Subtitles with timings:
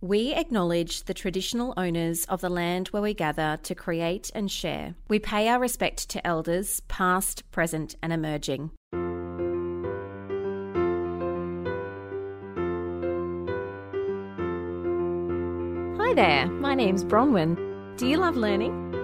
[0.00, 4.94] We acknowledge the traditional owners of the land where we gather to create and share.
[5.08, 8.70] We pay our respect to elders, past, present, and emerging.
[15.98, 17.56] Hi there, my name's Bronwyn.
[17.96, 18.94] Do you love learning?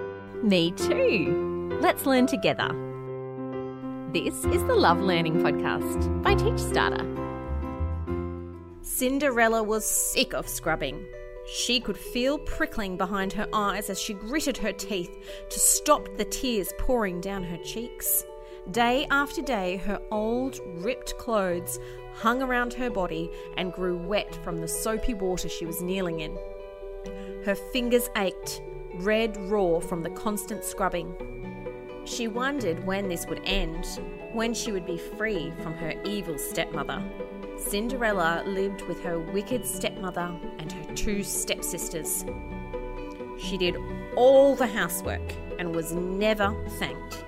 [0.45, 1.77] Me too.
[1.81, 2.69] Let's learn together.
[4.13, 7.24] This is the Love Learning Podcast by TeachStarter.
[8.97, 11.05] Cinderella was sick of scrubbing.
[11.49, 15.11] She could feel prickling behind her eyes as she gritted her teeth
[15.51, 18.25] to stop the tears pouring down her cheeks.
[18.71, 21.81] Day after day, her old, ripped clothes
[22.15, 26.39] hung around her body and grew wet from the soapy water she was kneeling in.
[27.45, 28.63] Her fingers ached,
[28.95, 31.44] red raw from the constant scrubbing.
[32.05, 33.87] She wondered when this would end,
[34.33, 37.03] when she would be free from her evil stepmother.
[37.57, 42.25] Cinderella lived with her wicked stepmother and her two stepsisters.
[43.39, 43.77] She did
[44.17, 47.25] all the housework and was never thanked.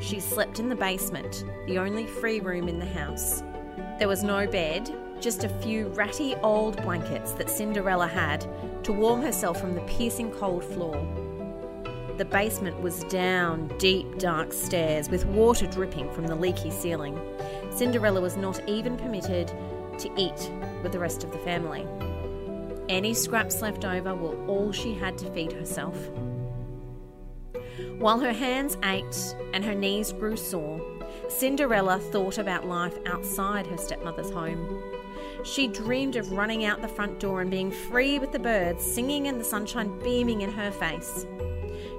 [0.00, 3.42] She slept in the basement, the only free room in the house.
[3.98, 8.46] There was no bed, just a few ratty old blankets that Cinderella had
[8.84, 10.96] to warm herself from the piercing cold floor.
[12.18, 17.16] The basement was down deep, dark stairs with water dripping from the leaky ceiling.
[17.70, 19.52] Cinderella was not even permitted
[19.98, 20.50] to eat
[20.82, 21.86] with the rest of the family.
[22.88, 25.96] Any scraps left over were all she had to feed herself.
[27.98, 30.84] While her hands ached and her knees grew sore,
[31.28, 34.82] Cinderella thought about life outside her stepmother's home.
[35.44, 39.28] She dreamed of running out the front door and being free with the birds singing
[39.28, 41.24] and the sunshine beaming in her face.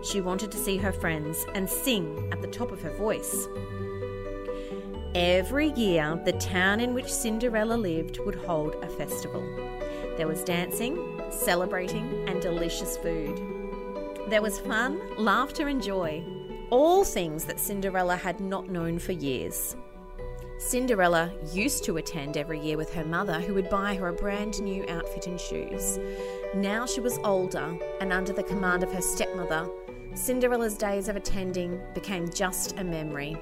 [0.02, 3.48] She wanted to see her friends and sing at the top of her voice.
[5.16, 9.42] Every year, the town in which Cinderella lived would hold a festival.
[10.18, 13.38] There was dancing, celebrating, and delicious food.
[14.30, 16.24] There was fun, laughter, and joy.
[16.70, 19.76] All things that Cinderella had not known for years.
[20.60, 24.62] Cinderella used to attend every year with her mother, who would buy her a brand
[24.62, 25.98] new outfit and shoes.
[26.54, 29.70] Now she was older and under the command of her stepmother,
[30.16, 33.38] Cinderella's days of attending became just a memory.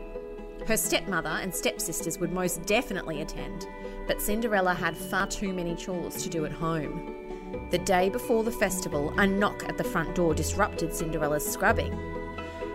[0.67, 3.67] Her stepmother and stepsisters would most definitely attend,
[4.05, 7.13] but Cinderella had far too many chores to do at home.
[7.72, 11.97] The day before the festival, a knock at the front door disrupted Cinderella's scrubbing.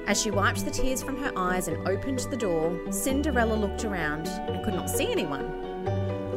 [0.07, 4.27] As she wiped the tears from her eyes and opened the door, Cinderella looked around
[4.27, 5.45] and could not see anyone.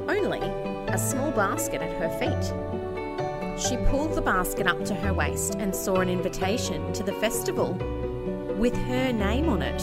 [0.08, 0.42] Only
[0.92, 2.85] a small basket at her feet.
[3.58, 7.74] She pulled the basket up to her waist and saw an invitation to the festival
[8.58, 9.82] with her name on it.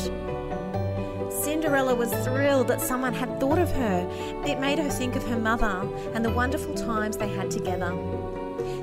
[1.32, 4.06] Cinderella was thrilled that someone had thought of her.
[4.46, 7.96] It made her think of her mother and the wonderful times they had together.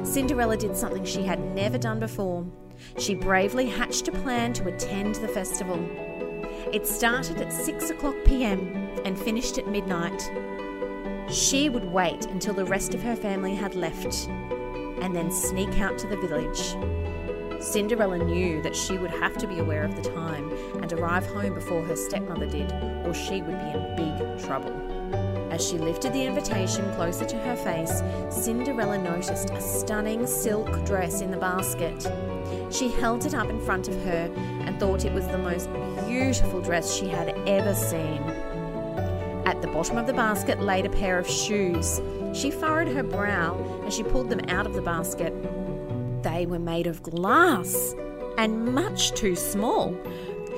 [0.03, 2.43] Cinderella did something she had never done before.
[2.97, 5.77] She bravely hatched a plan to attend the festival.
[6.73, 8.75] It started at 6 o'clock pm
[9.05, 10.31] and finished at midnight.
[11.31, 14.27] She would wait until the rest of her family had left
[15.01, 16.75] and then sneak out to the village.
[17.61, 20.51] Cinderella knew that she would have to be aware of the time
[20.81, 22.71] and arrive home before her stepmother did,
[23.05, 24.73] or she would be in big trouble.
[25.51, 31.21] As she lifted the invitation closer to her face, Cinderella noticed a stunning silk dress
[31.21, 32.07] in the basket.
[32.71, 35.69] She held it up in front of her and thought it was the most
[36.07, 38.21] beautiful dress she had ever seen.
[39.45, 41.99] At the bottom of the basket laid a pair of shoes.
[42.33, 45.33] She furrowed her brow as she pulled them out of the basket.
[46.23, 47.95] They were made of glass
[48.37, 49.93] and much too small.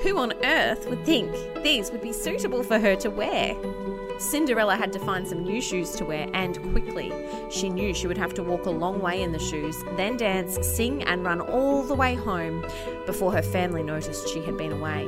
[0.02, 1.32] Who on earth would think
[1.62, 3.56] these would be suitable for her to wear?
[4.18, 7.12] Cinderella had to find some new shoes to wear, and quickly.
[7.50, 10.64] She knew she would have to walk a long way in the shoes, then dance,
[10.66, 12.64] sing, and run all the way home
[13.06, 15.06] before her family noticed she had been away.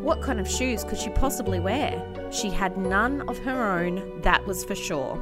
[0.00, 2.02] What kind of shoes could she possibly wear?
[2.30, 5.18] She had none of her own, that was for sure.